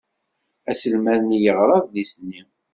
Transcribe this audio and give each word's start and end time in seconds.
Aselmad-nni 0.71 1.37
yeɣra 1.43 1.73
adlis-nni. 1.79 2.41